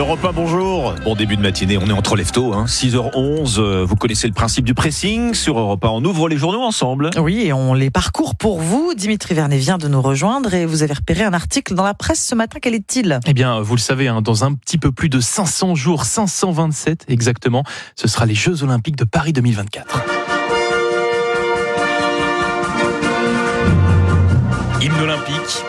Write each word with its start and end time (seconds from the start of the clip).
Europe 0.00 0.24
1, 0.24 0.32
bonjour. 0.32 0.94
Bon 1.04 1.14
début 1.14 1.36
de 1.36 1.42
matinée, 1.42 1.76
on 1.76 1.86
est 1.86 1.92
entre 1.92 2.16
leftos, 2.16 2.54
hein, 2.54 2.64
6h11. 2.66 3.56
euh, 3.58 3.84
Vous 3.86 3.96
connaissez 3.96 4.26
le 4.26 4.32
principe 4.32 4.64
du 4.64 4.72
pressing 4.72 5.34
sur 5.34 5.58
Europe 5.58 5.84
1. 5.84 5.88
On 5.88 6.02
ouvre 6.06 6.26
les 6.30 6.38
journaux 6.38 6.62
ensemble. 6.62 7.10
Oui, 7.18 7.42
et 7.44 7.52
on 7.52 7.74
les 7.74 7.90
parcourt 7.90 8.34
pour 8.34 8.60
vous. 8.62 8.94
Dimitri 8.96 9.34
Vernet 9.34 9.58
vient 9.58 9.76
de 9.76 9.88
nous 9.88 10.00
rejoindre 10.00 10.54
et 10.54 10.64
vous 10.64 10.82
avez 10.82 10.94
repéré 10.94 11.22
un 11.24 11.34
article 11.34 11.74
dans 11.74 11.84
la 11.84 11.92
presse 11.92 12.24
ce 12.24 12.34
matin. 12.34 12.60
Quel 12.62 12.74
est-il? 12.74 13.20
Eh 13.26 13.34
bien, 13.34 13.60
vous 13.60 13.74
le 13.74 13.80
savez, 13.80 14.08
hein, 14.08 14.22
dans 14.22 14.42
un 14.42 14.54
petit 14.54 14.78
peu 14.78 14.90
plus 14.90 15.10
de 15.10 15.20
500 15.20 15.74
jours, 15.74 16.06
527 16.06 17.04
exactement, 17.08 17.62
ce 17.94 18.08
sera 18.08 18.24
les 18.24 18.34
Jeux 18.34 18.62
Olympiques 18.62 18.96
de 18.96 19.04
Paris 19.04 19.34
2024. 19.34 20.02
Hymne 24.80 25.00
olympique. 25.02 25.62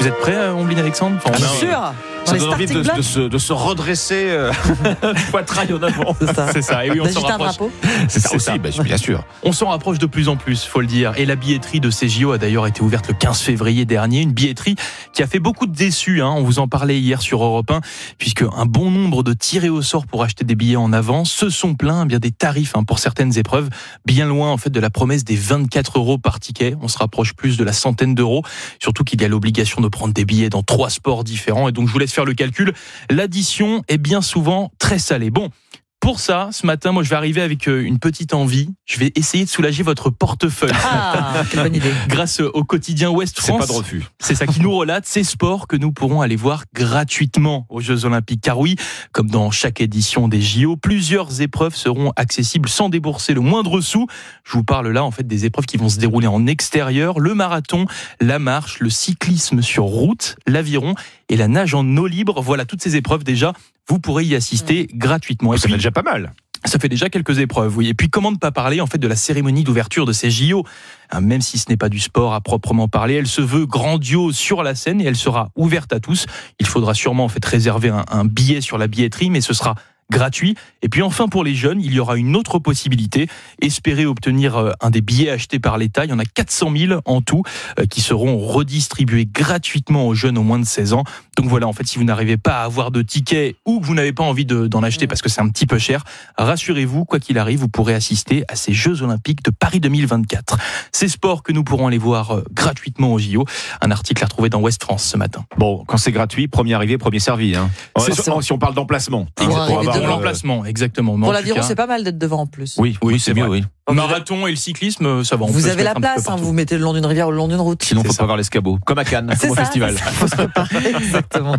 Vous 0.00 0.06
êtes 0.06 0.18
prêts, 0.18 0.36
euh, 0.36 0.52
Ombline 0.52 0.78
Alexandre? 0.80 1.16
Enfin, 1.24 1.34
Bien 1.34 1.46
sûr 1.48 1.94
Ça 2.30 2.38
donne 2.38 2.54
envie 2.54 2.66
de, 2.66 3.02
se, 3.02 3.20
de 3.20 3.38
se 3.38 3.52
redresser 3.52 4.26
euh, 4.28 4.52
poitrail 5.30 5.72
en 5.72 5.82
avant. 5.82 6.16
C'est 6.20 6.34
ça. 6.34 6.52
C'est 6.52 6.62
ça, 6.62 6.84
et 6.84 6.90
oui, 6.90 7.00
on 7.00 7.04
s'en 7.04 7.20
D'agiter 7.22 7.32
un 7.32 7.36
rapproche. 7.36 7.56
drapeau 7.56 7.70
C'est 8.08 8.20
ça 8.20 8.34
aussi, 8.34 8.44
ça. 8.46 8.58
bah, 8.58 8.68
bien 8.82 8.96
sûr. 8.96 9.24
On 9.42 9.52
s'en 9.52 9.68
rapproche 9.68 9.98
de 9.98 10.06
plus 10.06 10.28
en 10.28 10.36
plus, 10.36 10.64
faut 10.64 10.80
le 10.80 10.86
dire. 10.86 11.12
Et 11.16 11.26
la 11.26 11.36
billetterie 11.36 11.80
de 11.80 11.90
ces 11.90 12.08
JO 12.08 12.32
a 12.32 12.38
d'ailleurs 12.38 12.66
été 12.66 12.82
ouverte 12.82 13.08
le 13.08 13.14
15 13.14 13.40
février 13.40 13.84
dernier. 13.84 14.20
Une 14.20 14.32
billetterie 14.32 14.76
qui 15.12 15.22
a 15.22 15.26
fait 15.26 15.38
beaucoup 15.38 15.66
de 15.66 15.74
déçus. 15.74 16.22
Hein. 16.22 16.32
On 16.36 16.42
vous 16.42 16.58
en 16.58 16.68
parlait 16.68 16.98
hier 16.98 17.22
sur 17.22 17.42
Europe 17.42 17.70
1, 17.70 17.80
puisque 18.18 18.42
un 18.42 18.66
bon 18.66 18.90
nombre 18.90 19.22
de 19.22 19.32
tirés 19.32 19.68
au 19.68 19.82
sort 19.82 20.06
pour 20.06 20.22
acheter 20.22 20.44
des 20.44 20.54
billets 20.54 20.76
en 20.76 20.92
avance 20.92 21.30
se 21.30 21.50
sont 21.50 21.74
plaints 21.74 22.02
eh 22.04 22.06
bien 22.06 22.18
des 22.18 22.30
tarifs 22.30 22.76
hein, 22.76 22.84
pour 22.84 22.98
certaines 22.98 23.38
épreuves, 23.38 23.68
bien 24.06 24.26
loin 24.26 24.50
en 24.50 24.56
fait 24.56 24.70
de 24.70 24.80
la 24.80 24.90
promesse 24.90 25.24
des 25.24 25.36
24 25.36 25.98
euros 25.98 26.18
par 26.18 26.40
ticket. 26.40 26.74
On 26.80 26.88
se 26.88 26.98
rapproche 26.98 27.34
plus 27.34 27.56
de 27.56 27.64
la 27.64 27.72
centaine 27.72 28.14
d'euros. 28.14 28.42
Surtout 28.78 29.04
qu'il 29.04 29.20
y 29.20 29.24
a 29.24 29.28
l'obligation 29.28 29.80
de 29.80 29.88
prendre 29.88 30.14
des 30.14 30.24
billets 30.24 30.50
dans 30.50 30.62
trois 30.62 30.90
sports 30.90 31.24
différents. 31.24 31.68
Et 31.68 31.72
donc 31.72 31.88
je 31.88 31.92
vous 31.92 31.98
laisse 31.98 32.12
faire 32.12 32.19
le 32.24 32.34
calcul. 32.34 32.72
L'addition 33.10 33.82
est 33.88 33.98
bien 33.98 34.22
souvent 34.22 34.72
très 34.78 34.98
salée. 34.98 35.30
Bon. 35.30 35.50
Pour 36.00 36.18
ça, 36.18 36.48
ce 36.50 36.66
matin, 36.66 36.92
moi, 36.92 37.02
je 37.02 37.10
vais 37.10 37.16
arriver 37.16 37.42
avec 37.42 37.68
euh, 37.68 37.82
une 37.84 37.98
petite 37.98 38.32
envie. 38.32 38.70
Je 38.86 38.98
vais 38.98 39.12
essayer 39.16 39.44
de 39.44 39.50
soulager 39.50 39.82
votre 39.82 40.08
portefeuille. 40.08 40.72
Ah, 40.82 41.42
quelle 41.50 41.62
bonne 41.62 41.76
idée 41.76 41.92
Grâce 42.08 42.40
au 42.40 42.64
quotidien 42.64 43.10
Ouest 43.10 43.36
C'est 43.38 43.48
France, 43.48 43.60
pas 43.60 43.66
de 43.66 43.78
refus. 43.78 44.04
c'est 44.18 44.34
ça 44.34 44.46
qui 44.46 44.60
nous 44.60 44.74
relate 44.74 45.04
ces 45.04 45.24
sports 45.24 45.68
que 45.68 45.76
nous 45.76 45.92
pourrons 45.92 46.22
aller 46.22 46.36
voir 46.36 46.64
gratuitement 46.74 47.66
aux 47.68 47.82
Jeux 47.82 48.06
Olympiques. 48.06 48.40
Car 48.40 48.58
oui, 48.58 48.76
comme 49.12 49.28
dans 49.28 49.50
chaque 49.50 49.82
édition 49.82 50.26
des 50.26 50.40
JO, 50.40 50.76
plusieurs 50.76 51.42
épreuves 51.42 51.74
seront 51.74 52.12
accessibles 52.16 52.70
sans 52.70 52.88
débourser 52.88 53.34
le 53.34 53.42
moindre 53.42 53.82
sou. 53.82 54.06
Je 54.42 54.52
vous 54.52 54.64
parle 54.64 54.88
là 54.88 55.04
en 55.04 55.10
fait 55.10 55.26
des 55.26 55.44
épreuves 55.44 55.66
qui 55.66 55.76
vont 55.76 55.90
se 55.90 55.98
dérouler 55.98 56.26
en 56.26 56.46
extérieur, 56.46 57.20
le 57.20 57.34
marathon, 57.34 57.84
la 58.20 58.38
marche, 58.38 58.80
le 58.80 58.88
cyclisme 58.88 59.60
sur 59.60 59.84
route, 59.84 60.36
l'aviron 60.46 60.94
et 61.28 61.36
la 61.36 61.46
nage 61.46 61.74
en 61.74 61.86
eau 61.98 62.06
libre. 62.06 62.40
Voilà 62.40 62.64
toutes 62.64 62.82
ces 62.82 62.96
épreuves 62.96 63.22
déjà. 63.22 63.52
Vous 63.90 63.98
pourrez 63.98 64.24
y 64.24 64.34
assister 64.36 64.88
gratuitement. 64.94 65.52
Et 65.52 65.58
Ça 65.58 65.64
puis- 65.64 65.72
fait 65.72 65.78
déjà 65.78 65.90
pas 65.90 66.02
mal. 66.02 66.32
ça 66.64 66.78
fait 66.78 66.88
déjà 66.88 67.08
quelques 67.08 67.38
épreuves, 67.38 67.76
oui. 67.76 67.88
Et 67.88 67.94
puis 67.94 68.08
comment 68.08 68.30
ne 68.30 68.36
pas 68.36 68.52
parler 68.52 68.80
en 68.80 68.86
fait 68.86 68.98
de 68.98 69.08
la 69.08 69.16
cérémonie 69.16 69.64
d'ouverture 69.64 70.06
de 70.06 70.12
ces 70.12 70.30
JO 70.30 70.64
Hein, 71.10 71.20
Même 71.22 71.40
si 71.40 71.58
ce 71.58 71.68
n'est 71.68 71.76
pas 71.76 71.88
du 71.88 71.98
sport 71.98 72.34
à 72.34 72.40
proprement 72.40 72.86
parler, 72.86 73.14
elle 73.14 73.26
se 73.26 73.40
veut 73.40 73.66
grandiose 73.66 74.36
sur 74.36 74.62
la 74.62 74.74
scène 74.76 75.00
et 75.00 75.04
elle 75.04 75.16
sera 75.16 75.50
ouverte 75.56 75.92
à 75.92 75.98
tous. 75.98 76.26
Il 76.60 76.66
faudra 76.66 76.94
sûrement 76.94 77.24
en 77.24 77.28
fait 77.28 77.44
réserver 77.44 77.88
un, 77.88 78.04
un 78.10 78.24
billet 78.24 78.60
sur 78.60 78.78
la 78.78 78.86
billetterie, 78.86 79.28
mais 79.30 79.40
ce 79.40 79.52
sera 79.54 79.74
gratuit. 80.10 80.56
Et 80.82 80.88
puis 80.88 81.02
enfin 81.02 81.28
pour 81.28 81.44
les 81.44 81.54
jeunes, 81.54 81.80
il 81.80 81.92
y 81.92 82.00
aura 82.00 82.16
une 82.16 82.36
autre 82.36 82.58
possibilité. 82.58 83.28
Espérer 83.60 84.06
obtenir 84.06 84.56
euh, 84.56 84.72
un 84.80 84.90
des 84.90 85.00
billets 85.00 85.30
achetés 85.30 85.58
par 85.58 85.78
l'État. 85.78 86.04
Il 86.04 86.10
y 86.10 86.14
en 86.14 86.18
a 86.18 86.24
400 86.24 86.72
000 86.76 87.00
en 87.04 87.20
tout 87.22 87.42
euh, 87.78 87.86
qui 87.86 88.00
seront 88.00 88.38
redistribués 88.38 89.26
gratuitement 89.26 90.06
aux 90.06 90.14
jeunes 90.14 90.38
au 90.38 90.42
moins 90.42 90.58
de 90.58 90.64
16 90.64 90.92
ans. 90.92 91.04
Donc 91.36 91.48
voilà, 91.48 91.66
en 91.66 91.72
fait, 91.72 91.86
si 91.86 91.98
vous 91.98 92.04
n'arrivez 92.04 92.36
pas 92.36 92.60
à 92.60 92.64
avoir 92.64 92.90
de 92.90 93.02
tickets 93.02 93.56
ou 93.64 93.80
que 93.80 93.86
vous 93.86 93.94
n'avez 93.94 94.12
pas 94.12 94.24
envie 94.24 94.44
de- 94.44 94.66
d'en 94.66 94.82
acheter 94.82 95.06
parce 95.06 95.22
que 95.22 95.28
c'est 95.28 95.40
un 95.40 95.48
petit 95.48 95.66
peu 95.66 95.78
cher, 95.78 96.04
rassurez-vous, 96.38 97.04
quoi 97.04 97.18
qu'il 97.18 97.38
arrive, 97.38 97.60
vous 97.60 97.68
pourrez 97.68 97.94
assister 97.94 98.44
à 98.48 98.56
ces 98.56 98.72
Jeux 98.72 99.02
Olympiques 99.02 99.42
de 99.44 99.50
Paris 99.50 99.80
2024. 99.80 100.56
Ces 100.92 101.08
sports 101.08 101.42
que 101.42 101.52
nous 101.52 101.64
pourrons 101.64 101.86
aller 101.86 101.98
voir 101.98 102.36
euh, 102.36 102.44
gratuitement 102.52 103.12
au 103.12 103.18
JO. 103.18 103.44
Un 103.80 103.90
article 103.90 104.22
à 104.22 104.26
retrouver 104.26 104.48
dans 104.50 104.60
Ouest 104.60 104.82
France 104.82 105.04
ce 105.04 105.16
matin. 105.16 105.44
Bon, 105.56 105.84
quand 105.86 105.96
c'est 105.96 106.12
gratuit, 106.12 106.48
premier 106.48 106.74
arrivé, 106.74 106.98
premier 106.98 107.20
servi. 107.20 107.56
Hein. 107.56 107.70
C'est 107.98 108.14
si, 108.42 108.52
on 108.52 108.58
parle 108.58 108.74
d'emplacement. 108.74 109.26
Pour 109.34 109.58
avoir, 109.58 109.99
Pour 110.00 110.08
euh, 110.08 110.16
l'emplacement, 110.16 110.64
exactement. 110.64 111.16
Mais 111.16 111.24
Pour 111.24 111.32
l'aviron, 111.32 111.62
c'est 111.62 111.74
pas 111.74 111.86
mal 111.86 112.04
d'être 112.04 112.18
devant 112.18 112.40
en 112.40 112.46
plus. 112.46 112.76
Oui, 112.78 112.98
oui, 113.02 113.20
c'est 113.20 113.34
mieux, 113.34 113.46
oui. 113.46 113.64
Marathon 113.94 114.46
et 114.46 114.50
le 114.50 114.56
cyclisme, 114.56 115.24
ça 115.24 115.36
va. 115.36 115.44
on 115.44 115.46
peut 115.48 115.52
Vous 115.52 115.66
avez 115.68 115.82
la 115.84 115.94
place, 115.94 116.28
hein, 116.28 116.36
vous 116.36 116.52
mettez 116.52 116.76
le 116.76 116.82
long 116.82 116.92
d'une 116.92 117.06
rivière 117.06 117.28
ou 117.28 117.30
le 117.30 117.36
long 117.36 117.48
d'une 117.48 117.60
route. 117.60 117.82
Sinon, 117.82 118.02
C'est 118.02 118.08
faut 118.08 118.12
ça. 118.14 118.18
pas 118.20 118.26
voir 118.26 118.36
l'escabeau. 118.36 118.78
Comme 118.84 118.98
à 118.98 119.04
Cannes, 119.04 119.34
comme 119.40 119.50
au 119.50 119.54
ça, 119.54 119.64
festival. 119.64 119.94
c'est 119.96 120.04
ça, 120.04 120.10
faut 120.12 120.26
se 120.28 120.34
préparer, 120.36 120.94
exactement. 120.98 121.56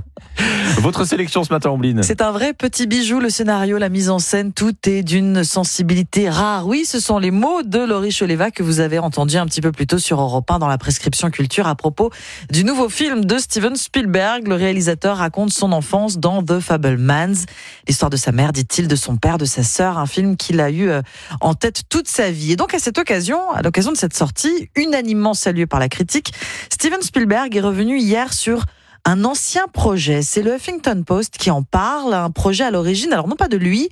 Votre 0.80 1.06
sélection 1.06 1.44
ce 1.44 1.52
matin, 1.54 1.70
Ombline 1.70 2.04
C'est 2.04 2.22
un 2.22 2.32
vrai 2.32 2.54
petit 2.54 2.88
bijou, 2.88 3.20
le 3.20 3.30
scénario, 3.30 3.78
la 3.78 3.90
mise 3.90 4.10
en 4.10 4.20
scène, 4.20 4.54
tout 4.54 4.74
est 4.88 5.04
d'une 5.04 5.44
sensibilité 5.44 6.30
rare. 6.30 6.68
Oui, 6.68 6.86
ce 6.86 7.00
sont 7.00 7.20
les 7.20 7.32
mots 7.32 7.64
de 7.64 7.80
Laurie 7.80 8.12
Choleva 8.18 8.52
que 8.52 8.64
vous 8.64 8.80
avez 8.80 8.98
entendu 9.00 9.38
un 9.38 9.46
petit 9.46 9.62
peu 9.62 9.72
plus 9.72 9.88
tôt 9.88 10.00
sur 10.00 10.20
Europe 10.22 10.50
1 10.50 10.60
dans 10.60 10.68
la 10.68 10.78
prescription 10.78 11.30
culture 11.30 11.68
à 11.68 11.76
propos 11.76 12.10
du 12.50 12.64
nouveau 12.64 12.90
film 12.90 13.26
de 13.26 13.38
Steven 13.38 13.76
Spielberg. 13.76 14.48
Le 14.48 14.56
réalisateur 14.56 15.18
raconte 15.18 15.52
son 15.52 15.72
enfance 15.72 16.18
dans 16.18 16.42
The 16.44 16.60
Fablemans, 16.60 17.46
l'histoire 17.88 18.10
de 18.10 18.18
sa 18.18 18.32
mère, 18.32 18.52
dit-il, 18.54 18.88
de 18.88 18.96
son 18.96 19.18
père, 19.18 19.38
de 19.38 19.46
sa 19.46 19.64
sœur, 19.64 19.98
un 19.98 20.06
film 20.06 20.38
qu'il 20.38 20.60
a 20.62 20.70
eu 20.72 20.90
euh, 20.90 21.02
en 21.42 21.54
tête 21.54 21.84
toute 21.90 22.08
sa 22.08 22.21
vie. 22.30 22.52
Et 22.52 22.56
donc 22.56 22.76
à 22.76 22.80
cette 22.80 23.00
occasion, 23.00 23.50
à 23.52 23.64
l'occasion 23.64 23.92
de 23.92 23.98
cette 23.98 24.16
sortie, 24.16 24.70
unanimement 24.76 25.34
saluée 25.34 25.66
par 25.66 25.80
la 25.80 25.90
critique, 25.90 26.34
Steven 26.70 27.02
Spielberg 27.02 27.56
est 27.56 27.62
revenu 27.62 27.98
hier 27.98 28.34
sur 28.34 28.66
un 29.06 29.26
ancien 29.26 29.68
projet. 29.68 30.22
C'est 30.22 30.44
le 30.44 30.56
Huffington 30.56 31.04
Post 31.04 31.38
qui 31.40 31.50
en 31.50 31.64
parle, 31.64 32.14
un 32.14 32.30
projet 32.30 32.64
à 32.64 32.70
l'origine, 32.70 33.12
alors 33.14 33.28
non 33.28 33.36
pas 33.36 33.48
de 33.48 33.58
lui, 33.58 33.90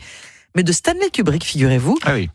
mais 0.55 0.61
de 0.61 0.71
Stanley 0.71 1.09
Kubrick, 1.11 1.43
figurez-vous. 1.43 1.97
Ah 2.03 2.13
oui. 2.13 2.29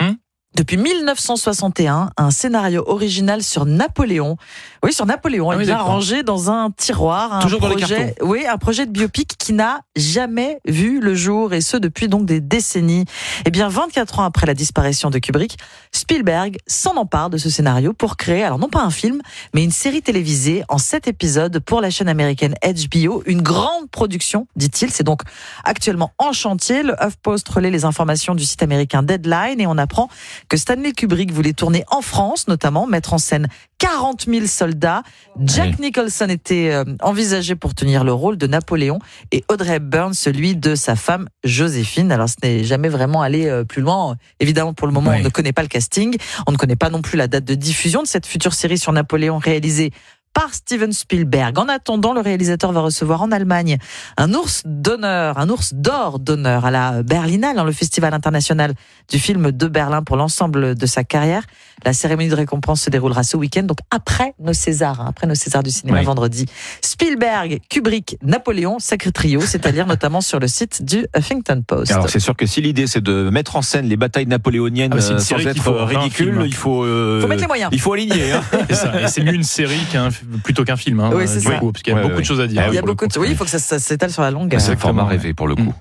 Depuis 0.57 0.77
1961, 0.77 2.11
un 2.17 2.31
scénario 2.31 2.85
original 2.87 3.43
sur 3.43 3.67
Napoléon. 3.67 4.37
Oui, 4.85 4.93
sur 4.93 5.05
Napoléon, 5.05 5.51
Ah 5.51 5.55
est 5.55 5.59
oui, 5.59 5.65
bien 5.65 5.79
rangé 5.79 6.23
dans 6.23 6.49
un 6.49 6.71
tiroir. 6.71 7.33
Un 7.33 7.41
Toujours 7.41 7.59
dans 7.59 7.69
les 7.71 7.75
projet, 7.75 8.15
Oui, 8.23 8.47
un 8.47 8.57
projet 8.57 8.87
de 8.87 8.93
biopic 8.93 9.37
qui 9.37 9.53
n'a 9.53 9.81
jamais 9.97 10.61
vu 10.65 11.01
le 11.01 11.17
jour, 11.17 11.55
et 11.55 11.61
ce 11.61 11.77
depuis 11.77 12.07
donc 12.07 12.25
des 12.25 12.41
décennies. 12.41 13.05
Eh 13.45 13.51
bien, 13.51 13.69
24 13.69 14.21
ans 14.21 14.23
après 14.23 14.47
la 14.47 14.55
disparition 14.55 15.11
de 15.11 15.19
Kubrick, 15.19 15.59
Spielberg 15.91 16.59
s'en 16.69 16.97
empare 16.99 17.31
de 17.31 17.37
ce 17.37 17.51
scénario 17.51 17.93
pour 17.93 18.17
créer, 18.17 18.45
alors 18.45 18.61
non 18.61 18.69
pas 18.69 18.83
un 18.83 18.91
film, 18.91 19.23
mais 19.55 19.65
une 19.65 19.73
série 19.73 20.03
télévisée 20.03 20.63
en 20.69 20.79
sept 20.79 21.09
épisodes 21.09 21.59
pour 21.59 21.81
la 21.81 21.91
chaîne 21.91 22.09
américaine 22.09 22.55
HBO. 22.63 23.25
Une 23.27 23.43
grande 23.43 23.91
production, 23.91 24.47
dit-il. 24.55 24.93
C'est 24.93 25.03
donc 25.03 25.23
actuellement 25.65 26.13
en 26.19 26.33
chantier. 26.33 26.85
Le 26.85 26.95
HuffPost 27.05 27.49
relaie 27.49 27.73
les 27.73 27.85
informations 27.85 28.37
du 28.37 28.45
site 28.45 28.63
américain 28.63 29.03
Deadline 29.03 29.61
et 29.61 29.67
on 29.67 29.79
apprend 29.79 30.09
que 30.49 30.57
Stanley 30.57 30.93
Kubrick 30.93 31.33
voulait 31.33 31.53
tourner 31.53 31.85
en 31.91 32.01
France, 32.03 32.49
notamment 32.49 32.87
mettre 32.87 33.13
en 33.15 33.19
scène 33.19 33.49
40 33.79 34.27
000 34.29 34.47
soldats. 34.47 35.03
Jack 35.41 35.79
Nicholson 35.79 36.29
était 36.29 36.71
euh, 36.73 36.85
envisagé 37.03 37.55
pour 37.55 37.75
tenir 37.75 38.05
le 38.05 38.13
rôle 38.13 38.37
de 38.37 38.47
Napoléon 38.47 38.99
et 39.33 39.45
Audrey 39.49 39.77
Hepburn 39.77 40.15
celui 40.15 40.57
de 40.57 40.75
sa 40.75 40.97
femme 40.97 41.29
Joséphine. 41.45 42.13
Alors 42.13 42.29
ce 42.29 42.37
n'est 42.43 42.65
jamais 42.65 42.89
vraiment 42.89 43.23
allé 43.23 43.47
euh, 43.47 43.65
plus 43.65 43.83
loin. 43.83 44.17
Évidemment, 44.41 44.75
pour 44.75 44.87
le 44.87 44.93
moment, 44.93 45.11
Oui. 45.11 45.17
on 45.21 45.25
ne 45.25 45.29
connaît 45.29 45.53
pas 45.53 45.63
le 45.63 45.69
casting. 45.69 46.17
On 46.47 46.53
ne 46.53 46.57
connaît 46.57 46.77
pas 46.77 46.91
non 46.91 47.03
plus 47.03 47.17
la 47.17 47.27
date 47.29 47.45
de 47.45 47.55
diffusion 47.55 48.03
de 48.03 48.07
cette 48.07 48.27
future 48.27 48.55
série 48.55 48.79
sur 48.79 48.93
Napoléon 48.93 49.39
réalisée 49.39 49.91
par 50.35 50.53
Steven 50.53 50.93
Spielberg. 50.93 51.59
En 51.59 51.69
attendant, 51.69 52.13
le 52.13 52.21
réalisateur 52.21 52.73
va 52.73 52.81
recevoir 52.81 53.23
en 53.23 53.31
Allemagne 53.33 53.79
un 54.17 54.35
ours 54.35 54.63
d'honneur, 54.67 55.39
un 55.39 55.49
ours 55.49 55.73
d'or 55.75 56.19
d'honneur 56.19 56.65
à 56.67 56.71
la 56.71 57.03
Berlinale, 57.03 57.57
dans 57.57 57.65
le 57.65 57.73
festival 57.73 58.13
international 58.13 58.75
du 59.11 59.19
film 59.19 59.53
de 59.53 59.67
Berlin 59.69 60.03
pour 60.03 60.17
l'ensemble 60.17 60.75
de 60.75 60.87
sa 60.87 61.05
carrière. 61.05 61.43
La 61.85 61.93
cérémonie 61.93 62.29
de 62.29 62.35
récompense 62.35 62.83
se 62.83 62.91
déroulera 62.91 63.23
ce 63.23 63.37
week-end, 63.37 63.63
donc 63.65 63.79
après 63.91 64.35
nos 64.39 64.53
Césars, 64.53 65.01
hein, 65.01 65.07
après 65.09 65.27
nos 65.27 65.35
Césars 65.35 65.63
du 65.63 65.71
cinéma 65.71 65.99
Oui. 65.99 66.05
vendredi. 66.05 66.47
Spielberg, 66.83 67.61
Kubrick, 67.69 68.17
Napoléon, 68.23 68.79
sacré 68.79 69.13
trio, 69.13 69.41
c'est 69.41 69.67
à 69.67 69.73
dire 69.73 69.87
notamment 69.95 70.21
sur 70.21 70.39
le 70.39 70.49
site 70.49 70.85
du 70.85 71.07
Huffington 71.17 71.63
Post. 71.67 71.93
Alors 71.93 72.09
c'est 72.09 72.21
sûr 72.21 72.37
que 72.37 72.47
si 72.47 72.61
l'idée 72.61 72.87
c'est 72.87 73.03
de 73.03 73.29
mettre 73.31 73.57
en 73.57 73.63
scène 73.63 73.87
les 73.87 73.97
batailles 73.97 74.27
napoléoniennes 74.27 74.93
Ah, 74.95 74.97
une 74.97 75.17
euh, 75.17 75.19
série 75.19 75.43
sans 75.45 75.49
être 75.51 75.63
faut, 75.63 75.75
euh, 75.75 75.85
ridicule, 75.85 76.43
il 76.47 76.55
faut 76.55 76.85
euh, 76.85 77.21
Faut 77.21 77.27
mettre 77.29 77.43
les 77.43 77.47
moyens. 77.47 77.71
il 77.73 77.81
faut 77.81 77.93
aligner. 77.93 78.33
Hein. 78.33 78.43
C'est 79.07 79.23
mieux 79.23 79.35
une 79.35 79.43
série 79.43 79.81
qu'un, 79.93 80.09
plutôt 80.43 80.65
qu'un 80.65 80.77
film. 80.77 81.01
Hein, 81.01 81.11
Oui, 81.15 81.25
c'est 81.27 81.39
du 81.41 81.47
ça. 81.47 81.57
coup, 81.59 81.73
parce 81.73 81.83
qu'il 81.83 81.93
y 81.93 81.95
a 81.95 81.97
Ouais, 81.99 82.03
beaucoup 82.03 82.15
ouais. 82.17 82.21
de 82.23 82.27
choses 82.27 82.41
à 82.41 82.47
dire. 82.47 82.63
Ah 82.65 82.69
Il 82.71 82.75
y 82.75 82.79
a 82.79 82.83
beaucoup 82.83 83.07
de... 83.07 83.19
Oui, 83.19 83.29
il 83.31 83.37
faut 83.37 83.45
que 83.45 83.51
ça, 83.51 83.59
ça 83.59 83.79
s'étale 83.79 84.11
sur 84.11 84.23
la 84.23 84.31
longueur. 84.31 84.61
C'est 84.61 84.73
le 84.73 84.77
format 84.79 85.05
rêvé 85.05 85.35
pour 85.35 85.49
le 85.49 85.55
coup. 85.57 85.75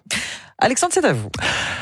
Alexandre, 0.64 0.94
c'est 0.94 1.04
à 1.04 1.12
vous. 1.12 1.30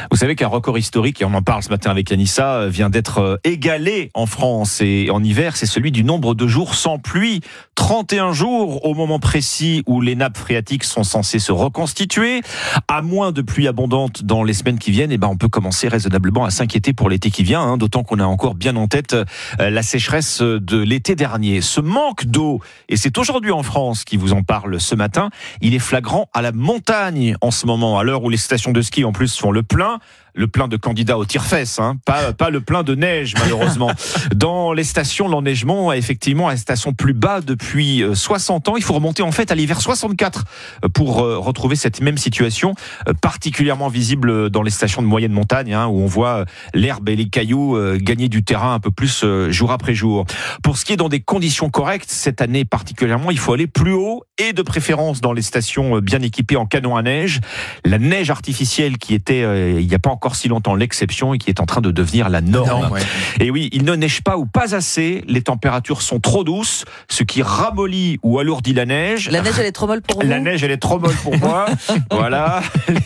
Vous 0.10 0.18
savez 0.18 0.36
qu'un 0.36 0.48
record 0.48 0.76
historique, 0.76 1.22
et 1.22 1.26
on 1.26 1.36
en 1.36 1.44
parle 1.44 1.62
ce 1.62 1.70
matin 1.70 1.92
avec 1.92 2.12
Anissa, 2.12 2.56
euh, 2.56 2.68
vient 2.68 2.90
d'être 2.90 3.20
euh, 3.20 3.38
égalé 3.44 4.10
en 4.16 4.26
France 4.26 4.82
et 4.82 5.12
en 5.12 5.24
hiver, 5.24 5.56
c'est 5.56 5.68
celui 5.68 5.92
du 5.92 6.04
nombre 6.04 6.34
de 6.34 6.48
jours 6.48 6.74
sans 6.74 6.98
pluie. 6.98 7.42
31 7.76 8.34
jours 8.34 8.84
au 8.84 8.96
moment 8.96 9.20
précis 9.20 9.84
où 9.86 10.02
les 10.02 10.16
nappes 10.16 10.38
phréatiques 10.38 10.84
sont 10.84 11.04
censées 11.04 11.38
se 11.38 11.52
reconstituer. 11.52 12.42
À 12.88 13.04
moins 13.04 13.32
de 13.32 13.44
pluie 13.44 13.68
abondante 13.68 14.24
dans 14.24 14.44
les 14.44 14.54
semaines 14.54 14.80
qui 14.80 14.90
viennent, 14.90 15.12
et 15.12 15.16
eh 15.16 15.18
ben 15.20 15.28
on 15.28 15.38
peut 15.38 15.48
commencer 15.48 15.88
raisonnablement 15.88 16.46
à 16.46 16.50
s'inquiéter 16.50 16.92
pour 16.92 17.08
l'été 17.08 17.30
qui 17.30 17.44
vient, 17.44 17.62
hein, 17.62 17.78
d'autant 17.78 18.02
qu'on 18.04 18.20
a 18.20 18.26
encore 18.26 18.56
bien 18.56 18.76
en 18.76 18.88
tête 18.88 19.14
euh, 19.14 19.70
la 19.70 19.84
sécheresse 19.84 20.42
de 20.42 20.78
l'été 20.78 21.14
dernier. 21.14 21.62
Ce 21.62 21.82
manque 21.82 22.26
d'eau, 22.26 22.62
et 22.90 22.98
c'est 22.98 23.16
aujourd'hui 23.20 23.52
en 23.52 23.62
France 23.62 24.06
qui 24.06 24.18
vous 24.18 24.34
en 24.34 24.42
parle 24.42 24.80
ce 24.80 24.96
matin, 24.96 25.30
il 25.62 25.76
est 25.76 25.80
flagrant 25.80 26.30
à 26.34 26.42
la 26.42 26.52
montagne 26.52 27.36
en 27.42 27.52
ce 27.52 27.68
moment, 27.68 28.00
à 28.00 28.04
l'heure 28.04 28.24
où 28.24 28.30
les 28.30 28.38
stations 28.38 28.71
de 28.74 28.82
ski 28.82 29.04
en 29.06 29.12
plus 29.12 29.38
font 29.38 29.52
le 29.52 29.64
plein 29.64 30.00
le 30.34 30.48
plein 30.48 30.68
de 30.68 30.78
candidats 30.78 31.18
au 31.18 31.26
tire-fesse, 31.26 31.80
hein, 31.80 31.98
pas, 32.06 32.34
pas 32.34 32.50
le 32.50 32.62
plein 32.62 32.84
de 32.84 32.96
neige 32.96 33.34
malheureusement. 33.38 33.92
Dans 34.36 34.74
les 34.74 34.84
stations, 34.84 35.28
l'enneigement 35.28 35.92
est 35.92 35.98
effectivement 35.98 36.48
à 36.48 36.54
une 36.54 36.58
station 36.58 36.94
plus 36.94 37.14
bas 37.14 37.42
depuis 37.42 38.04
60 38.14 38.68
euh, 38.68 38.72
ans. 38.72 38.78
Il 38.78 38.84
faut 38.84 38.94
remonter 38.94 39.24
en 39.24 39.32
fait 39.32 39.52
à 39.52 39.56
l'hiver 39.56 39.82
64 39.82 40.46
euh, 40.84 40.90
pour 40.90 41.20
euh, 41.20 41.38
retrouver 41.38 41.76
cette 41.76 42.02
même 42.02 42.18
situation, 42.18 42.74
particulièrement 43.22 43.90
visible 43.90 44.50
dans 44.50 44.62
les 44.62 44.72
stations 44.72 45.02
de 45.02 45.08
moyenne 45.08 45.32
montagne, 45.32 45.74
hein, 45.74 45.88
où 45.88 46.00
on 46.00 46.06
voit 46.06 46.46
l'herbe 46.74 47.10
et 47.10 47.16
les 47.16 47.30
cailloux 47.30 47.78
gagner 47.98 48.30
du 48.30 48.44
terrain 48.44 48.74
un 48.74 48.80
peu 48.80 48.92
plus 48.92 49.26
jour 49.50 49.72
après 49.72 49.94
jour. 49.94 50.26
Pour 50.64 50.78
ce 50.78 50.86
qui 50.86 50.94
est 50.94 50.98
dans 50.98 51.10
des 51.10 51.22
conditions 51.22 51.70
correctes, 51.70 52.10
cette 52.10 52.42
année 52.42 52.66
particulièrement, 52.66 53.32
il 53.32 53.40
faut 53.40 53.54
aller 53.54 53.68
plus 53.68 53.94
haut 53.94 54.24
et 54.38 54.54
de 54.54 54.62
préférence 54.62 55.22
dans 55.22 55.34
les 55.34 55.42
stations 55.42 56.00
bien 56.00 56.22
équipées 56.22 56.58
en 56.58 56.66
canon 56.66 56.96
à 56.96 57.02
neige. 57.02 57.40
La 57.86 58.00
neige 58.00 58.30
artificielle 58.30 58.61
qui 58.98 59.14
était 59.14 59.42
il 59.80 59.88
n'y 59.88 59.96
a 59.96 60.00
pas 60.00 60.10
encore 60.10 60.36
si 60.36 60.48
longtemps 60.48 60.76
l'exception 60.76 61.34
et 61.34 61.38
qui 61.38 61.50
est 61.50 61.60
en 61.60 61.66
train 61.66 61.82
de 61.82 61.92
devenir 61.92 62.30
la 62.30 62.42
norme. 62.42 62.98
Et 63.40 63.52
oui, 63.52 63.70
il 63.72 63.84
ne 63.84 63.96
neige 63.96 64.22
pas 64.22 64.38
ou 64.38 64.46
pas 64.46 64.76
assez, 64.76 65.24
les 65.28 65.42
températures 65.42 66.02
sont 66.02 66.20
trop 66.20 66.44
douces, 66.44 66.86
ce 67.10 67.24
qui 67.24 67.42
ramollit 67.42 68.20
ou 68.24 68.40
alourdit 68.40 68.74
la 68.74 68.86
neige. 68.86 69.30
La 69.30 69.42
neige, 69.42 69.56
elle 69.60 69.66
est 69.66 69.72
trop 69.72 69.88
molle 69.88 70.02
pour 70.02 70.22
vous 70.22 70.28
La 70.28 70.40
neige, 70.40 70.64
elle 70.64 70.72
est 70.72 70.78
trop 70.78 71.00
molle 71.00 71.16
pour 71.16 71.38
moi. 71.38 71.66
voilà. 72.12 72.62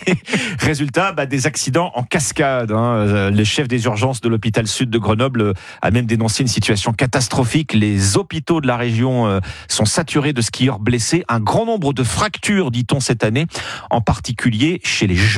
Résultat, 0.60 1.12
bah, 1.12 1.26
des 1.26 1.48
accidents 1.48 1.92
en 1.96 2.04
cascade. 2.04 2.72
Hein. 2.72 2.96
Euh, 2.96 3.32
le 3.32 3.44
chef 3.44 3.68
des 3.68 3.86
urgences 3.86 4.22
de 4.22 4.30
l'hôpital 4.30 4.68
sud 4.68 4.90
de 4.90 4.98
Grenoble 4.98 5.54
a 5.82 5.92
même 5.92 6.06
dénoncé 6.06 6.44
une 6.44 6.48
situation 6.48 6.94
catastrophique. 6.94 7.74
Les 7.74 8.18
hôpitaux 8.18 8.62
de 8.62 8.68
la 8.68 8.78
région 8.78 9.28
euh, 9.28 9.40
sont 9.68 9.86
saturés 9.86 10.34
de 10.34 10.42
skieurs 10.42 10.80
blessés. 10.80 11.24
Un 11.28 11.40
grand 11.40 11.66
nombre 11.66 11.94
de 11.94 12.04
fractures, 12.04 12.72
dit-on 12.72 13.00
cette 13.00 13.24
année, 13.24 13.46
en 13.90 14.02
particulier 14.02 14.82
chez 14.84 15.08
les 15.08 15.16
jeunes. 15.16 15.35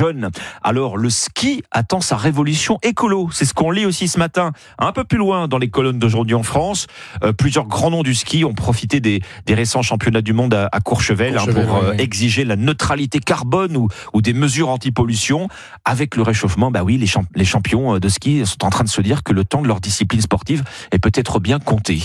Alors, 0.62 0.96
le 0.96 1.10
ski 1.10 1.62
attend 1.70 2.00
sa 2.00 2.16
révolution 2.16 2.78
écolo. 2.82 3.28
C'est 3.32 3.44
ce 3.44 3.54
qu'on 3.54 3.70
lit 3.70 3.86
aussi 3.86 4.08
ce 4.08 4.18
matin, 4.18 4.52
un 4.78 4.92
peu 4.92 5.04
plus 5.04 5.18
loin 5.18 5.48
dans 5.48 5.58
les 5.58 5.68
colonnes 5.70 5.98
d'aujourd'hui 5.98 6.34
en 6.34 6.42
France. 6.42 6.86
Euh, 7.22 7.32
plusieurs 7.32 7.66
grands 7.66 7.90
noms 7.90 8.02
du 8.02 8.14
ski 8.14 8.44
ont 8.44 8.54
profité 8.54 9.00
des, 9.00 9.20
des 9.46 9.54
récents 9.54 9.82
championnats 9.82 10.22
du 10.22 10.32
monde 10.32 10.54
à, 10.54 10.80
Courchevel, 10.80 11.38
hein, 11.38 11.44
pour 11.46 11.76
euh, 11.76 11.92
exiger 11.98 12.44
la 12.44 12.56
neutralité 12.56 13.18
carbone 13.18 13.76
ou, 13.76 13.88
ou 14.12 14.22
des 14.22 14.32
mesures 14.32 14.68
anti-pollution. 14.68 15.48
Avec 15.84 16.16
le 16.16 16.22
réchauffement, 16.22 16.70
bah 16.70 16.82
oui, 16.84 16.98
les, 16.98 17.10
les 17.34 17.44
champions 17.44 17.96
euh, 17.96 18.00
de 18.00 18.08
ski 18.08 18.44
sont 18.46 18.64
en 18.64 18.70
train 18.70 18.84
de 18.84 18.88
se 18.88 19.00
dire 19.00 19.22
que 19.22 19.32
le 19.32 19.44
temps 19.44 19.62
de 19.62 19.68
leur 19.68 19.80
discipline 19.80 20.20
sportive 20.20 20.64
est 20.92 20.98
peut-être 20.98 21.40
bien 21.40 21.58
compté. 21.58 22.02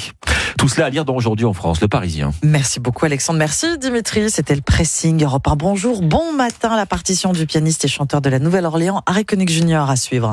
Tout 0.58 0.68
cela 0.68 0.88
à 0.88 0.90
lire 0.90 1.06
dans 1.06 1.16
Aujourd'hui 1.16 1.46
en 1.46 1.54
France, 1.54 1.80
le 1.82 1.88
Parisien. 1.88 2.32
Merci 2.44 2.80
beaucoup 2.80 3.06
Alexandre, 3.06 3.40
merci 3.40 3.78
Dimitri. 3.78 4.30
C'était 4.30 4.56
le 4.56 4.62
pressing 4.62 5.24
Europe 5.24 5.48
Bonjour, 5.58 6.02
bon 6.02 6.34
matin, 6.34 6.76
la 6.76 6.86
partition 6.86 7.32
du 7.32 7.46
pianiste 7.46 7.86
et 7.86 7.88
chanteur 7.88 8.22
de 8.22 8.30
la 8.30 8.40
Nouvelle-Orléans, 8.40 9.04
Harry 9.06 9.26
Connick 9.26 9.50
Junior 9.50 9.90
à 9.90 9.96
suivre. 9.96 10.32